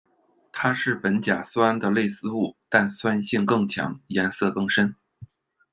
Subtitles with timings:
[0.51, 4.95] 它是苯甲酸的类似物，但酸性更强，颜色更深。